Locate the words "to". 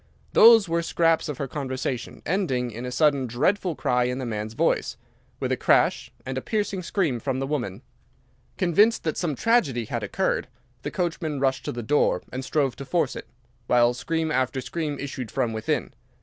11.65-11.71, 12.77-12.83